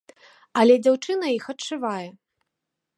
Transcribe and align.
Але 0.61 0.77
дзяўчына 0.87 1.27
іх 1.37 1.45
адшывае. 1.55 2.09